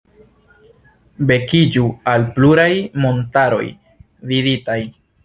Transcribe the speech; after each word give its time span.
Vekiĝu 1.31 1.83
al 2.13 2.25
pluraj 2.37 2.71
montaroj 3.05 3.63
viditaj. 4.33 4.79